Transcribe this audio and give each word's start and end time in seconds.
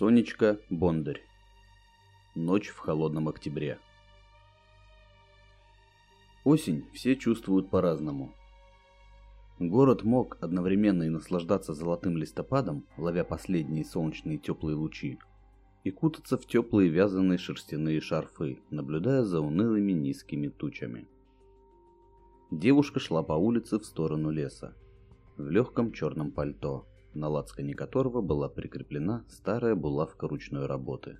Сонечка 0.00 0.58
Бондарь. 0.70 1.22
Ночь 2.34 2.68
в 2.68 2.78
холодном 2.78 3.28
октябре. 3.28 3.78
Осень 6.42 6.86
все 6.94 7.16
чувствуют 7.16 7.68
по-разному. 7.68 8.32
Город 9.58 10.02
мог 10.02 10.38
одновременно 10.40 11.02
и 11.02 11.10
наслаждаться 11.10 11.74
золотым 11.74 12.16
листопадом, 12.16 12.86
ловя 12.96 13.24
последние 13.24 13.84
солнечные 13.84 14.38
теплые 14.38 14.74
лучи, 14.74 15.18
и 15.84 15.90
кутаться 15.90 16.38
в 16.38 16.46
теплые 16.46 16.88
вязаные 16.88 17.36
шерстяные 17.36 18.00
шарфы, 18.00 18.58
наблюдая 18.70 19.22
за 19.22 19.42
унылыми 19.42 19.92
низкими 19.92 20.48
тучами. 20.48 21.06
Девушка 22.50 23.00
шла 23.00 23.22
по 23.22 23.34
улице 23.34 23.78
в 23.78 23.84
сторону 23.84 24.30
леса, 24.30 24.74
в 25.36 25.50
легком 25.50 25.92
черном 25.92 26.30
пальто, 26.30 26.86
на 27.14 27.28
лацкане 27.28 27.74
которого 27.74 28.20
была 28.20 28.48
прикреплена 28.48 29.24
старая 29.28 29.74
булавка 29.74 30.28
ручной 30.28 30.66
работы. 30.66 31.18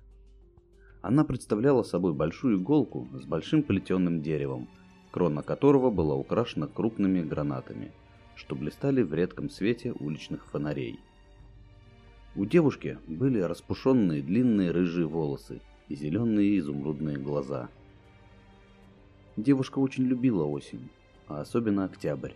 Она 1.01 1.23
представляла 1.23 1.83
собой 1.83 2.13
большую 2.13 2.59
иголку 2.59 3.07
с 3.13 3.25
большим 3.25 3.63
плетеным 3.63 4.21
деревом, 4.21 4.69
крона 5.11 5.41
которого 5.41 5.89
была 5.89 6.15
украшена 6.15 6.67
крупными 6.67 7.21
гранатами, 7.21 7.91
что 8.35 8.55
блистали 8.55 9.01
в 9.01 9.13
редком 9.13 9.49
свете 9.49 9.93
уличных 9.99 10.45
фонарей. 10.45 10.99
У 12.35 12.45
девушки 12.45 12.97
были 13.07 13.39
распушенные 13.39 14.21
длинные 14.21 14.71
рыжие 14.71 15.05
волосы 15.05 15.61
и 15.89 15.95
зеленые 15.95 16.59
изумрудные 16.59 17.17
глаза. 17.17 17.69
Девушка 19.35 19.79
очень 19.79 20.05
любила 20.05 20.45
осень, 20.45 20.89
а 21.27 21.41
особенно 21.41 21.85
октябрь. 21.85 22.33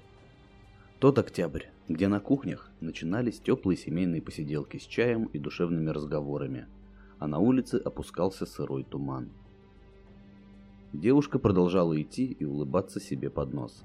Тот 1.00 1.20
октябрь, 1.20 1.66
где 1.88 2.08
на 2.08 2.20
кухнях 2.20 2.72
начинались 2.82 3.40
теплые 3.40 3.78
семейные 3.78 4.22
посиделки 4.22 4.78
с 4.78 4.84
чаем 4.84 5.26
и 5.26 5.40
душевными 5.40 5.90
разговорами, 5.90 6.68
а 7.20 7.28
на 7.28 7.40
улице 7.40 7.76
опускался 7.76 8.46
сырой 8.46 8.84
туман. 8.84 9.30
Девушка 10.94 11.38
продолжала 11.38 12.02
идти 12.02 12.26
и 12.26 12.46
улыбаться 12.46 13.00
себе 13.00 13.30
под 13.30 13.54
нос. 13.54 13.84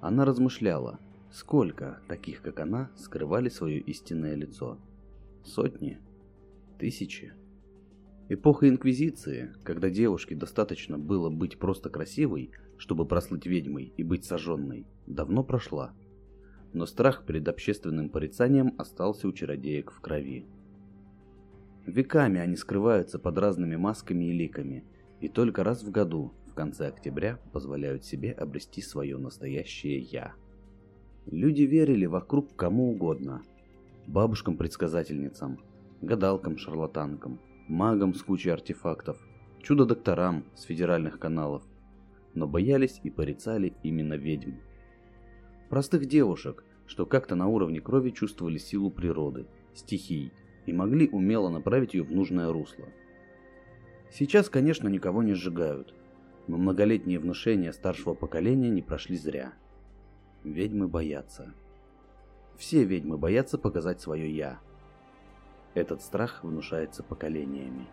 Она 0.00 0.24
размышляла, 0.24 0.98
сколько 1.30 2.00
таких, 2.08 2.42
как 2.42 2.60
она, 2.60 2.90
скрывали 2.96 3.48
свое 3.48 3.80
истинное 3.80 4.34
лицо. 4.34 4.78
Сотни? 5.44 5.98
Тысячи? 6.78 7.32
Эпоха 8.28 8.68
Инквизиции, 8.68 9.54
когда 9.62 9.88
девушке 9.88 10.34
достаточно 10.34 10.98
было 10.98 11.30
быть 11.30 11.58
просто 11.58 11.90
красивой, 11.90 12.50
чтобы 12.76 13.06
прослыть 13.06 13.46
ведьмой 13.46 13.92
и 13.96 14.02
быть 14.02 14.24
сожженной, 14.24 14.86
давно 15.06 15.44
прошла 15.44 15.94
но 16.72 16.86
страх 16.86 17.24
перед 17.26 17.48
общественным 17.48 18.08
порицанием 18.08 18.74
остался 18.78 19.28
у 19.28 19.32
чародеек 19.32 19.90
в 19.90 20.00
крови. 20.00 20.46
Веками 21.86 22.40
они 22.40 22.56
скрываются 22.56 23.18
под 23.18 23.38
разными 23.38 23.76
масками 23.76 24.26
и 24.26 24.32
ликами, 24.32 24.84
и 25.20 25.28
только 25.28 25.64
раз 25.64 25.82
в 25.82 25.90
году, 25.90 26.32
в 26.46 26.54
конце 26.54 26.88
октября, 26.88 27.38
позволяют 27.52 28.04
себе 28.04 28.32
обрести 28.32 28.82
свое 28.82 29.18
настоящее 29.18 29.98
«я». 29.98 30.34
Люди 31.26 31.62
верили 31.62 32.06
вокруг 32.06 32.56
кому 32.56 32.90
угодно. 32.90 33.42
Бабушкам-предсказательницам, 34.06 35.60
гадалкам-шарлатанкам, 36.00 37.38
магам 37.68 38.14
с 38.14 38.22
кучей 38.22 38.50
артефактов, 38.50 39.16
чудо-докторам 39.62 40.44
с 40.56 40.62
федеральных 40.62 41.20
каналов, 41.20 41.62
но 42.34 42.48
боялись 42.48 43.00
и 43.04 43.10
порицали 43.10 43.74
именно 43.82 44.14
ведьм. 44.14 44.54
Простых 45.68 46.06
девушек, 46.06 46.64
что 46.86 47.06
как-то 47.06 47.34
на 47.34 47.48
уровне 47.48 47.80
крови 47.80 48.10
чувствовали 48.10 48.58
силу 48.58 48.90
природы, 48.90 49.46
стихий 49.74 50.32
и 50.66 50.72
могли 50.72 51.08
умело 51.08 51.48
направить 51.48 51.94
ее 51.94 52.02
в 52.02 52.12
нужное 52.12 52.52
русло. 52.52 52.86
Сейчас, 54.10 54.48
конечно, 54.48 54.88
никого 54.88 55.22
не 55.22 55.34
сжигают, 55.34 55.94
но 56.46 56.58
многолетние 56.58 57.18
внушения 57.18 57.72
старшего 57.72 58.14
поколения 58.14 58.70
не 58.70 58.82
прошли 58.82 59.16
зря. 59.16 59.54
Ведьмы 60.44 60.88
боятся. 60.88 61.54
Все 62.56 62.84
ведьмы 62.84 63.16
боятся 63.16 63.58
показать 63.58 64.00
свое 64.00 64.30
«я». 64.30 64.60
Этот 65.74 66.02
страх 66.02 66.44
внушается 66.44 67.02
поколениями. 67.02 67.86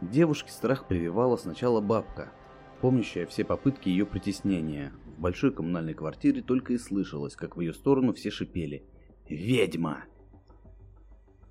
Девушке 0.00 0.52
страх 0.52 0.86
прививала 0.86 1.36
сначала 1.36 1.80
бабка, 1.80 2.32
помнящая 2.80 3.26
все 3.26 3.44
попытки 3.44 3.88
ее 3.88 4.06
притеснения, 4.06 4.92
в 5.16 5.20
большой 5.20 5.52
коммунальной 5.52 5.94
квартире 5.94 6.42
только 6.42 6.72
и 6.72 6.78
слышалось, 6.78 7.36
как 7.36 7.56
в 7.56 7.60
ее 7.60 7.74
сторону 7.74 8.12
все 8.14 8.30
шипели. 8.30 8.84
«Ведьма!» 9.28 10.04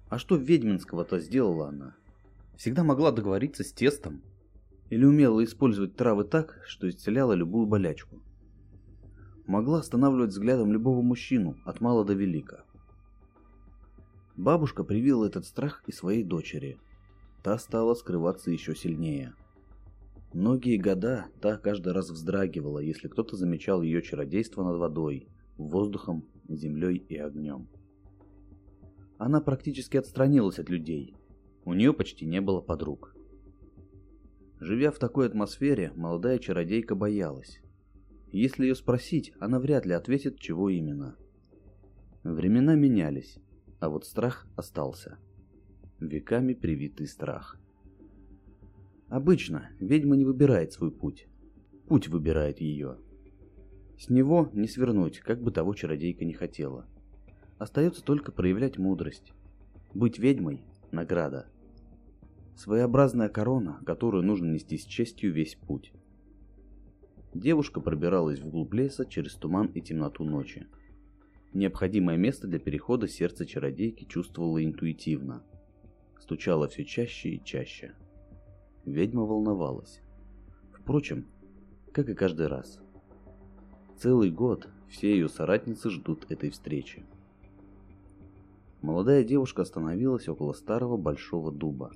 А 0.10 0.18
что 0.18 0.36
ведьминского-то 0.36 1.20
сделала 1.20 1.70
она? 1.70 1.96
Всегда 2.58 2.84
могла 2.84 3.12
договориться 3.12 3.64
с 3.64 3.72
тестом. 3.72 4.24
Или 4.90 5.06
умела 5.06 5.44
использовать 5.44 5.96
травы 5.96 6.24
так, 6.24 6.62
что 6.66 6.90
исцеляла 6.90 7.34
любую 7.34 7.68
болячку. 7.68 8.20
Могла 9.46 9.80
останавливать 9.80 10.32
взглядом 10.32 10.74
любого 10.74 11.02
мужчину, 11.02 11.58
от 11.64 11.80
мала 11.80 12.04
до 12.04 12.14
велика. 12.14 12.64
Бабушка 14.36 14.84
привила 14.84 15.26
этот 15.26 15.46
страх 15.46 15.84
и 15.86 15.92
своей 15.92 16.24
дочери. 16.24 16.80
Та 17.44 17.60
стала 17.60 17.94
скрываться 17.94 18.50
еще 18.50 18.76
сильнее. 18.76 19.36
Многие 20.34 20.78
года 20.78 21.26
та 21.42 21.58
каждый 21.58 21.94
раз 21.94 22.12
вздрагивала, 22.12 22.80
если 22.80 23.08
кто-то 23.08 23.36
замечал 23.36 23.82
ее 23.82 24.02
чародейство 24.04 24.64
над 24.64 24.78
водой, 24.78 25.28
воздухом, 25.58 26.28
землей 26.48 26.98
и 26.98 27.18
огнем. 27.18 27.68
Она 29.18 29.42
практически 29.42 29.98
отстранилась 29.98 30.60
от 30.60 30.70
людей. 30.70 31.16
У 31.66 31.74
нее 31.74 31.94
почти 31.94 32.26
не 32.26 32.42
было 32.42 32.62
подруг. 32.62 33.16
Живя 34.60 34.92
в 34.92 35.00
такой 35.00 35.26
атмосфере, 35.26 35.92
молодая 35.96 36.38
чародейка 36.38 36.94
боялась. 36.94 37.60
Если 38.32 38.66
ее 38.66 38.76
спросить, 38.76 39.34
она 39.40 39.60
вряд 39.60 39.86
ли 39.88 39.94
ответит, 39.94 40.40
чего 40.40 40.70
именно. 40.70 41.16
Времена 42.24 42.76
менялись, 42.76 43.40
а 43.80 43.90
вот 43.90 44.06
страх 44.06 44.46
остался. 44.56 45.18
Веками 46.00 46.54
привитый 46.54 47.08
страх. 47.08 47.58
Обычно 49.09 49.70
ведьма 49.80 50.16
не 50.16 50.24
выбирает 50.24 50.72
свой 50.72 50.92
путь. 50.92 51.28
Путь 51.88 52.08
выбирает 52.08 52.62
ее. 52.62 52.97
С 53.97 54.09
него 54.09 54.50
не 54.53 54.68
свернуть, 54.68 55.20
как 55.20 55.42
бы 55.42 55.52
того 55.52 55.74
чародейка 55.74 56.25
не 56.25 56.34
хотела. 56.34 56.86
Остается 57.58 58.03
только 58.03 58.31
проявлять 58.31 58.78
мудрость. 58.78 59.34
Быть 59.96 60.19
ведьмой– 60.19 60.62
награда. 60.92 61.48
Своеобразная 62.56 63.30
корона, 63.30 63.81
которую 63.86 64.24
нужно 64.24 64.52
нести 64.52 64.78
с 64.78 64.86
честью 64.86 65.34
весь 65.34 65.56
путь. 65.56 65.92
Девушка 67.34 67.81
пробиралась 67.81 68.40
вглубь 68.40 68.74
леса 68.74 69.06
через 69.06 69.34
туман 69.34 69.68
и 69.68 69.81
темноту 69.81 70.24
ночи. 70.24 70.68
Необходимое 71.53 72.16
место 72.16 72.48
для 72.48 72.59
перехода 72.59 73.08
сердце 73.08 73.48
чародейки 73.48 74.06
чувствовало 74.06 74.64
интуитивно. 74.64 75.44
Стучало 76.19 76.68
все 76.68 76.86
чаще 76.86 77.30
и 77.30 77.44
чаще. 77.44 77.96
Ведьма 78.90 79.24
волновалась. 79.24 80.02
Впрочем, 80.74 81.28
как 81.92 82.10
и 82.10 82.16
каждый 82.16 82.48
раз. 82.48 82.80
Целый 83.98 84.32
год 84.32 84.68
все 84.90 85.12
ее 85.12 85.30
соратницы 85.30 85.92
ждут 85.92 86.26
этой 86.32 86.50
встречи. 86.50 87.06
Молодая 88.82 89.24
девушка 89.24 89.62
остановилась 89.62 90.28
около 90.28 90.54
старого 90.54 90.98
большого 90.98 91.52
дуба. 91.52 91.92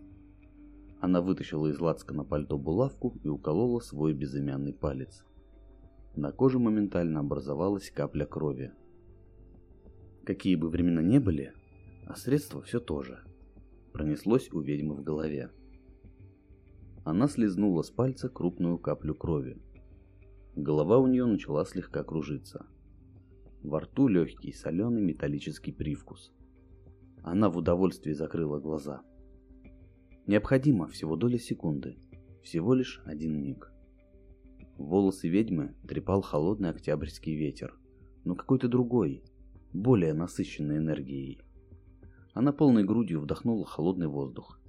Она 0.99 1.21
вытащила 1.21 1.67
из 1.67 1.79
на 2.13 2.23
пальто 2.23 2.59
булавку 2.59 3.15
и 3.23 3.27
уколола 3.27 3.79
свой 3.79 4.13
безымянный 4.13 4.73
палец. 4.73 5.25
На 6.15 6.31
коже 6.31 6.59
моментально 6.59 7.21
образовалась 7.21 7.89
капля 7.89 8.25
крови. 8.25 8.71
Какие 10.25 10.55
бы 10.55 10.69
времена 10.69 11.01
не 11.01 11.19
были, 11.19 11.53
а 12.05 12.15
средства 12.15 12.61
все 12.61 12.79
то 12.79 13.01
же. 13.01 13.19
Пронеслось 13.93 14.51
у 14.51 14.59
ведьмы 14.59 14.93
в 14.93 15.03
голове. 15.03 15.49
Она 17.03 17.27
слезнула 17.27 17.81
с 17.81 17.91
пальца 17.91 18.29
крупную 18.29 18.77
каплю 18.77 19.13
крови. 19.13 19.57
Голова 20.55 20.99
у 20.99 21.07
нее 21.07 21.25
начала 21.25 21.65
слегка 21.65 22.01
кружиться. 22.01 22.65
Во 23.61 23.81
рту 23.81 24.07
легкий 24.07 24.53
соленый 24.53 25.01
металлический 25.01 25.73
привкус. 25.73 26.31
Она 27.21 27.49
в 27.49 27.57
удовольствии 27.57 28.13
закрыла 28.13 28.59
глаза. 28.59 29.01
Необходимо 30.27 30.87
всего 30.87 31.17
доля 31.17 31.37
секунды. 31.37 31.97
Всего 32.41 32.73
лишь 32.73 33.01
один 33.05 33.41
миг. 33.41 33.73
Волосы 34.77 35.27
ведьмы 35.27 35.75
трепал 35.85 36.21
холодный 36.21 36.69
октябрьский 36.69 37.35
ветер, 37.35 37.77
но 38.23 38.35
какой-то 38.35 38.69
другой, 38.69 39.23
более 39.73 40.13
насыщенной 40.13 40.77
энергией. 40.77 41.41
Она 42.33 42.53
полной 42.53 42.85
грудью 42.85 43.19
вдохнула 43.19 43.65
холодный 43.65 44.07
воздух 44.07 44.59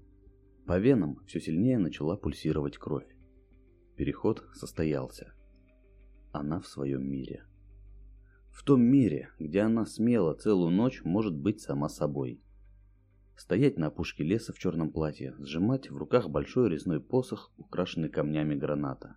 по 0.66 0.78
венам 0.78 1.20
все 1.26 1.40
сильнее 1.40 1.78
начала 1.78 2.16
пульсировать 2.16 2.78
кровь. 2.78 3.06
Переход 3.96 4.44
состоялся. 4.54 5.34
Она 6.32 6.60
в 6.60 6.66
своем 6.66 7.06
мире. 7.06 7.44
В 8.50 8.62
том 8.64 8.82
мире, 8.82 9.30
где 9.38 9.60
она 9.60 9.84
смело 9.84 10.32
целую 10.34 10.70
ночь 10.70 11.02
может 11.04 11.36
быть 11.36 11.60
сама 11.60 11.88
собой. 11.88 12.40
стоять 13.36 13.76
на 13.76 13.88
опушке 13.88 14.22
леса 14.22 14.52
в 14.52 14.58
черном 14.58 14.92
платье, 14.92 15.34
сжимать 15.38 15.90
в 15.90 15.96
руках 15.96 16.30
большой 16.30 16.70
резной 16.70 17.00
посох, 17.00 17.52
украшенный 17.56 18.08
камнями 18.08 18.54
граната. 18.54 19.16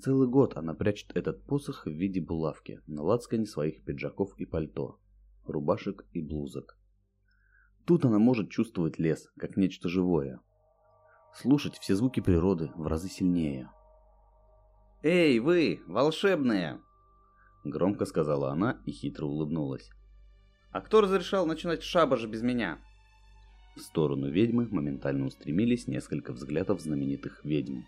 Целый 0.00 0.28
год 0.28 0.56
она 0.58 0.74
прячет 0.74 1.12
этот 1.16 1.42
посох 1.44 1.86
в 1.86 1.90
виде 1.90 2.20
булавки 2.20 2.82
на 2.86 3.02
лацкане 3.02 3.46
своих 3.46 3.82
пиджаков 3.82 4.34
и 4.36 4.44
пальто, 4.44 5.00
рубашек 5.46 6.04
и 6.12 6.20
блузок. 6.20 6.75
Тут 7.86 8.04
она 8.04 8.18
может 8.18 8.50
чувствовать 8.50 8.98
лес, 8.98 9.30
как 9.38 9.56
нечто 9.56 9.88
живое. 9.88 10.40
Слушать 11.32 11.78
все 11.78 11.94
звуки 11.94 12.18
природы 12.18 12.72
в 12.74 12.88
разы 12.88 13.08
сильнее. 13.08 13.70
«Эй, 15.02 15.38
вы, 15.38 15.80
волшебные!» 15.86 16.80
Громко 17.62 18.04
сказала 18.04 18.50
она 18.50 18.80
и 18.86 18.90
хитро 18.90 19.26
улыбнулась. 19.26 19.90
«А 20.72 20.80
кто 20.80 21.00
разрешал 21.00 21.46
начинать 21.46 21.84
шабаш 21.84 22.26
без 22.26 22.42
меня?» 22.42 22.78
В 23.76 23.80
сторону 23.80 24.30
ведьмы 24.30 24.66
моментально 24.68 25.26
устремились 25.26 25.86
несколько 25.86 26.32
взглядов 26.32 26.80
знаменитых 26.80 27.44
ведьм. 27.44 27.82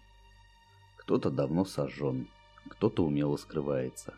Кто-то 0.99 1.31
давно 1.31 1.65
сожжен, 1.65 2.29
кто-то 2.69 3.05
умело 3.05 3.37
скрывается. 3.37 4.15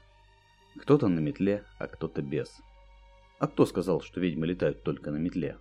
Кто-то 0.76 1.08
на 1.08 1.20
метле, 1.20 1.64
а 1.78 1.86
кто-то 1.86 2.20
без. 2.20 2.60
А 3.38 3.46
кто 3.46 3.64
сказал, 3.64 4.02
что 4.02 4.20
ведьмы 4.20 4.46
летают 4.46 4.82
только 4.82 5.10
на 5.10 5.16
метле? 5.16 5.56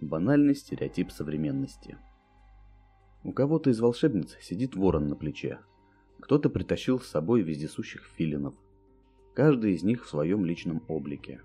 Банальный 0.00 0.54
стереотип 0.54 1.10
современности. 1.10 1.98
У 3.24 3.32
кого-то 3.32 3.70
из 3.70 3.80
волшебниц 3.80 4.36
сидит 4.40 4.76
ворон 4.76 5.08
на 5.08 5.16
плече. 5.16 5.58
Кто-то 6.20 6.50
притащил 6.50 7.00
с 7.00 7.08
собой 7.08 7.42
вездесущих 7.42 8.04
филинов. 8.16 8.54
Каждый 9.34 9.74
из 9.74 9.82
них 9.82 10.04
в 10.04 10.08
своем 10.08 10.44
личном 10.44 10.84
облике. 10.86 11.42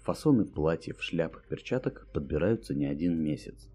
Фасоны 0.00 0.44
платьев, 0.44 1.00
шляп, 1.00 1.40
перчаток 1.46 2.08
подбираются 2.12 2.74
не 2.74 2.86
один 2.86 3.22
месяц. 3.22 3.68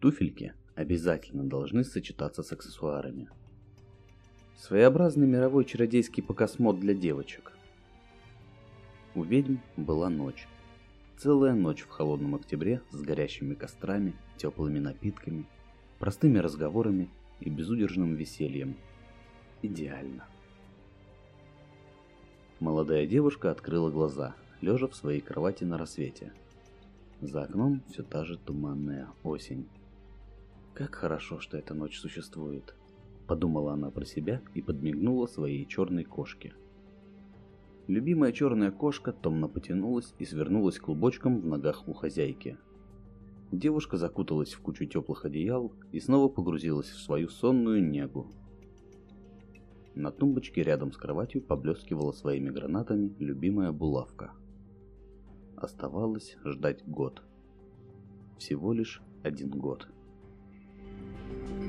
Туфельки 0.00 0.54
обязательно 0.74 1.44
должны 1.44 1.84
сочетаться 1.84 2.42
с 2.42 2.50
аксессуарами. 2.50 3.30
Своеобразный 4.56 5.28
мировой 5.28 5.64
чародейский 5.66 6.24
покосмод 6.24 6.80
для 6.80 6.94
девочек. 6.94 7.52
У 9.14 9.22
ведьм 9.22 9.58
была 9.76 10.10
ночь. 10.10 10.48
Целая 11.16 11.54
ночь 11.54 11.82
в 11.82 11.88
холодном 11.88 12.34
октябре 12.34 12.82
с 12.90 13.00
горящими 13.00 13.54
кострами, 13.54 14.14
теплыми 14.36 14.78
напитками, 14.78 15.46
простыми 15.98 16.38
разговорами 16.38 17.08
и 17.40 17.48
безудержным 17.48 18.14
весельем. 18.14 18.76
Идеально. 19.62 20.26
Молодая 22.58 23.06
девушка 23.06 23.50
открыла 23.50 23.90
глаза, 23.90 24.34
лежа 24.60 24.88
в 24.88 24.96
своей 24.96 25.20
кровати 25.20 25.64
на 25.64 25.78
рассвете. 25.78 26.32
За 27.20 27.44
окном 27.44 27.82
все 27.88 28.02
та 28.02 28.24
же 28.24 28.36
туманная 28.36 29.08
осень. 29.22 29.68
Как 30.74 30.94
хорошо, 30.94 31.38
что 31.38 31.56
эта 31.56 31.74
ночь 31.74 31.98
существует. 31.98 32.74
Подумала 33.28 33.74
она 33.74 33.90
про 33.90 34.04
себя 34.04 34.40
и 34.54 34.62
подмигнула 34.62 35.26
своей 35.26 35.66
черной 35.66 36.04
кошке. 36.04 36.52
Любимая 37.88 38.32
черная 38.32 38.70
кошка 38.70 39.12
томно 39.12 39.48
потянулась 39.48 40.14
и 40.18 40.24
свернулась 40.24 40.78
клубочком 40.78 41.40
в 41.40 41.46
ногах 41.46 41.88
у 41.88 41.92
хозяйки. 41.92 42.56
Девушка 43.50 43.96
закуталась 43.96 44.52
в 44.52 44.60
кучу 44.60 44.86
теплых 44.86 45.24
одеял 45.24 45.72
и 45.90 45.98
снова 45.98 46.28
погрузилась 46.28 46.88
в 46.88 47.00
свою 47.00 47.28
сонную 47.28 47.86
негу. 47.86 48.32
На 49.94 50.10
тумбочке 50.10 50.62
рядом 50.62 50.92
с 50.92 50.96
кроватью 50.96 51.42
поблескивала 51.42 52.12
своими 52.12 52.50
гранатами 52.50 53.14
любимая 53.18 53.72
булавка. 53.72 54.32
Оставалось 55.56 56.36
ждать 56.44 56.86
год. 56.86 57.22
Всего 58.38 58.72
лишь 58.72 59.02
один 59.22 59.50
год. 59.50 59.88
Thank 61.32 61.50
you 61.50 61.61